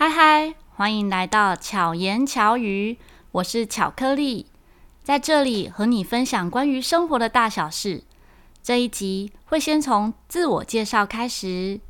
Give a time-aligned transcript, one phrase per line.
[0.00, 2.98] 嗨嗨，欢迎来到巧言巧语，
[3.32, 4.46] 我是巧克力，
[5.02, 8.04] 在这里和你分享关于生活的大小事。
[8.62, 11.80] 这一集会先从自我介绍开始。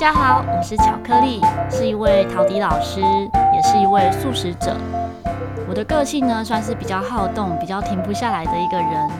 [0.00, 4.74] 家好，我是巧克力，是一位陶笛老师，也是一位素食者。
[5.68, 9.10] 我的个性呢，算是比较好动、比较停不下来的一个人。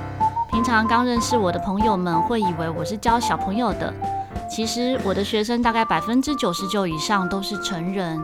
[0.50, 3.92] 平常刚认识我的朋友们会以为我是教小朋友的，
[4.48, 8.18] 其实我的学生大概百分之九十九以上都是成人。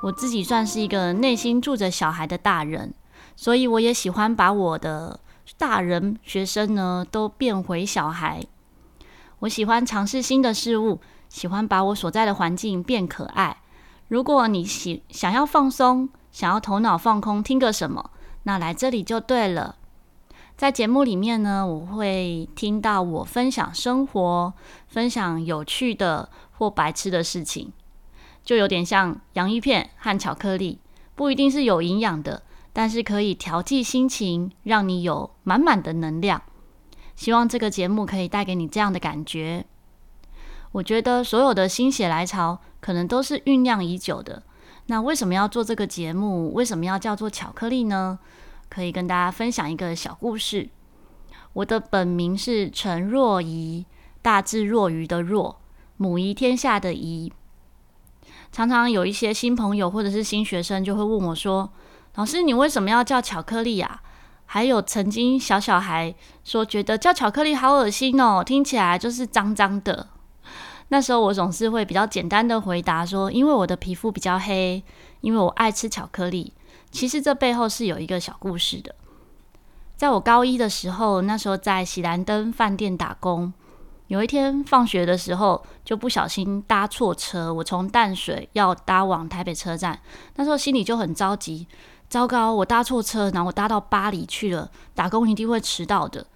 [0.00, 2.94] 我自己算是一个内心住着小孩的大人，
[3.36, 5.20] 所以我也喜欢把我的
[5.58, 8.42] 大人学生呢都变回小孩。
[9.40, 10.98] 我喜欢尝试新的事物。
[11.34, 13.56] 喜欢把我所在的环境变可爱。
[14.06, 18.12] 如果你喜想要放松，想要头脑放空，听个什么，
[18.44, 19.74] 那来这里就对了。
[20.56, 24.54] 在节目里面呢，我会听到我分享生活，
[24.86, 27.72] 分享有趣的或白痴的事情，
[28.44, 30.78] 就有点像洋芋片和巧克力，
[31.16, 36.40] 不一定是有营养的，但是可以调剂心情，让你有满满的能量。
[37.16, 39.66] 希望这个节目可以带给你这样的感觉。
[40.74, 44.42] 我觉得所有的心血来潮，可能都是酝酿已久的。
[44.86, 46.52] 那为什么要做这个节目？
[46.52, 48.18] 为什么要叫做巧克力呢？
[48.68, 50.68] 可以跟大家分享一个小故事。
[51.52, 53.86] 我的本名是陈若仪，
[54.20, 55.60] 大智若愚的若，
[55.96, 57.32] 母仪天下的仪。
[58.50, 61.70] 常常有一些新朋友或者是新学生就会问我说
[62.16, 64.02] ：“老师，你为什么要叫巧克力啊？”
[64.46, 70.08] 还有曾经小小孩说觉得叫巧克力好恶心哦，听起来就是脏脏的。
[70.88, 74.82] 那时候我总是会比较简单的回答说，因为我的皮肤比较黑，
[75.20, 76.52] 因为我爱吃巧克力。
[76.90, 78.94] 其实这背后是有一个小故事的。
[79.96, 83.52] 在我高一的时候，那时候在喜兰登饭店打工，
[84.08, 89.98] 有一天放学的时候就不小心搭错车，我从淡水要搭往台北车站，
[90.36, 91.66] 那时候心里就很着急，
[92.08, 96.26] 糟糕，我搭错车，然后我搭到巴黎去了，打工一定会迟到的。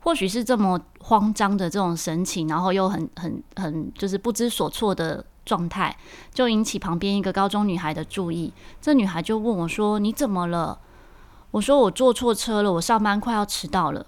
[0.00, 5.94] 或许是这么慌张的这种神情，然后又很很很就是不知所措的状态，
[6.32, 8.52] 就引起旁边一个高中女孩的注意。
[8.80, 10.78] 这女孩就问我说：“你怎么了？”
[11.52, 14.06] 我说：“我坐错车了，我上班快要迟到了。”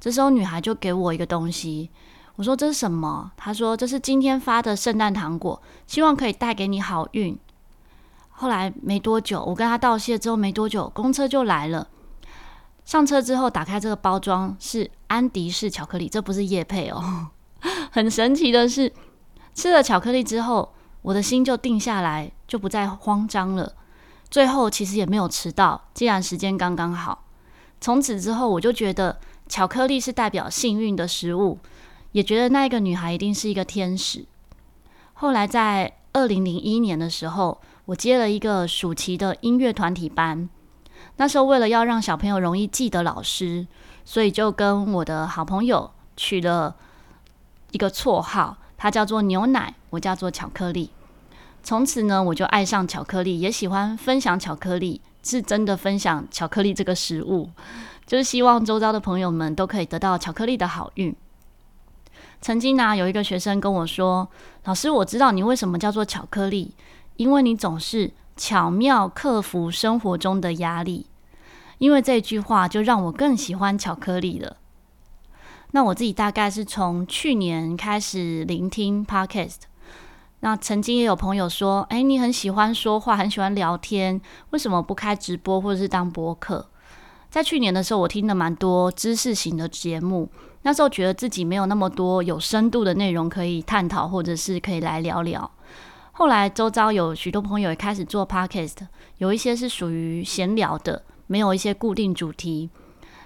[0.00, 1.90] 这时候女孩就给我一个东西，
[2.36, 7.38] 我说：“这是什么？”她说：“这是今天发的圣诞糖果，希望可以带给你好运。”
[8.30, 11.86] 后来没多久，我跟她道谢之后没多久，公车就来了。
[12.90, 17.28] 上车之后，打开这个包装是安迪式巧克力，这不是业配哦。
[17.92, 18.92] 很神奇的是，
[19.54, 23.74] 吃了巧克力之后，我的心就定下来，就不再慌张了。
[24.28, 27.26] 最后其实也没有迟到，既然时间刚刚好。
[27.80, 31.60] 从此之后，我就觉得巧克力是代表幸运的食物，
[32.10, 34.26] 也觉得那一个女孩一定是一个天使。
[35.12, 40.48] 后来在二零零一年的时候，我接了一个暑期的音乐团体班。
[41.20, 43.66] 那时候为了要让小朋友容易记得老师，
[44.06, 46.74] 所以就跟我的好朋友取了
[47.72, 50.88] 一个绰号，他叫做牛奶，我叫做巧克力。
[51.62, 57.50] 从此呢，我就爱上巧克力，也喜欢分享巧克力，是真的分享巧克力这个食物，
[58.06, 61.14] 就是希望周遭的朋友们都可以得到巧克力的好运。
[62.40, 64.26] 曾经呢，有一个学生跟我说
[64.64, 66.74] ：“老师，我知道你为什么叫做巧克力，
[67.16, 71.04] 因为你总是巧妙克服生活中的压力。”
[71.80, 74.58] 因为这句话就让我更喜欢巧克力了。
[75.72, 79.62] 那我自己大概是从去年开始聆听 Podcast。
[80.40, 84.20] 那曾经也有朋友说：“哎，你很喜欢说话，很喜欢聊天，
[84.50, 86.68] 为什么不开直播或者是当播客？”
[87.30, 90.28] 在去年的时候，我听了蛮多知识型的节目，
[90.62, 95.50] 那时候觉得自己没有那么多有深度的内容可以探讨，或者是可以来聊聊。
[96.12, 98.76] 后来周遭有许多朋友也开始做 Podcast，
[99.18, 101.04] 有一些是属于闲聊的。
[101.30, 102.68] 没有一些固定主题，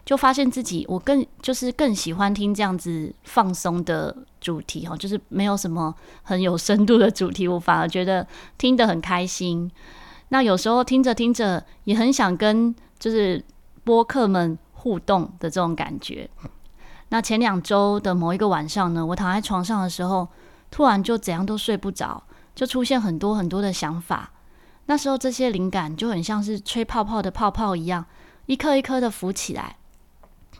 [0.04, 8.26] 就发现自己我更就是更喜欢听这样子放松的主题哈，就是没有什么很有深度的主题， 我反而觉得
[8.58, 9.70] 听得很开心。
[10.28, 13.42] 那有时候听着听着，也很想跟就是
[13.84, 16.28] 播客们互动的这种感觉。
[17.08, 20.28] 那前两周的某一个晚上呢，我躺在床上的时候，
[20.70, 22.22] 突然就怎样都睡不着，
[22.54, 24.30] 就出现很多很多的想法。
[24.86, 28.04] 那时候这些灵感就很像是吹泡泡的泡泡一样，
[28.46, 29.76] 一颗一颗的浮起来。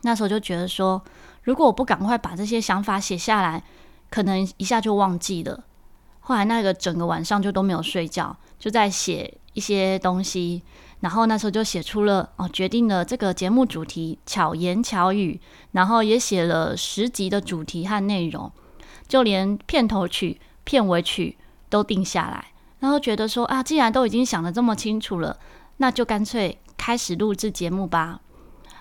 [0.01, 1.03] 那时候就觉得说，
[1.43, 3.63] 如果我不赶快把这些想法写下来，
[4.09, 5.63] 可能一下就忘记了。
[6.19, 10.63] 后来那个整个晚上就都没有睡觉，就在写一些东西。
[11.01, 15.39] 然后那时候就写出了哦，决定了这个节目主题巧言巧语，
[15.73, 18.51] 然后也写了十集的主题和内容，
[19.07, 21.37] 就连片头曲、片尾曲
[21.69, 22.47] 都定下来。
[22.79, 25.37] 然后觉得说啊，既然都已经想得这么清楚了，
[25.77, 28.19] 那就干脆开始录制节目吧。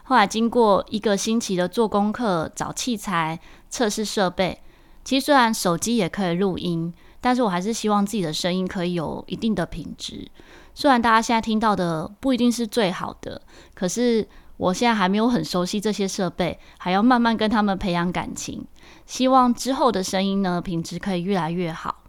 [0.05, 4.61] 后来经过一个星期的做功课、找器材、测试设备，
[5.03, 10.31] 其实虽然手机也可以录音，但是我还是希望自己的声音可以有一定的品质。
[10.75, 13.41] 虽然大家现在听到的不一定是最好的，
[13.75, 18.67] 可是我现在还没有很熟悉这些设备，还要慢慢跟他们培养感情。
[19.07, 22.04] 希望之后的声音呢，品质可以越来越好。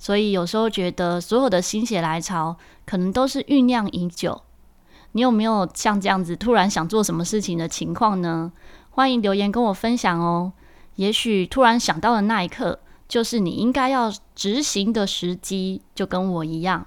[0.00, 2.56] 所以有时候觉得所有的心血来潮，
[2.86, 4.40] 可能都是酝酿已久。
[5.12, 8.50] 你有没有像这样子突然想做什么事情的情况呢？
[8.88, 10.52] 欢迎留言跟我分享哦。
[10.94, 16.86] 也许突然想到的那一刻，就是你应该要执行的时机，就跟我一样。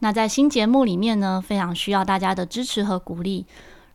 [0.00, 3.46] 那在新节目里面呢，非常需要大家的支持和鼓励。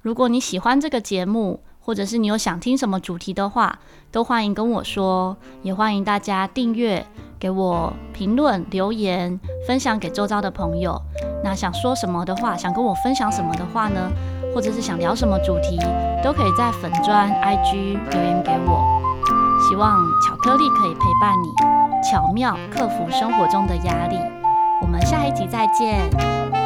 [0.02, 3.78] 如果你喜欢这个节目，或者是你有想听什么主题的话，
[4.12, 5.38] 都欢迎跟我说。
[5.62, 7.06] 也欢迎大家订阅，
[7.38, 11.00] 给我评论、留言，分享给周遭的朋友。
[11.44, 14.12] 那想说什么的话，想跟我分享什么的话呢？
[14.56, 15.78] 或者是想聊什么主题，
[16.24, 18.84] 都可以在粉砖 IG 留言给我。
[19.70, 19.96] 希望
[20.28, 21.54] 巧克力可以陪伴你，
[22.02, 24.18] 巧妙克服生活中的压力。
[24.82, 26.65] 我们下一集再见。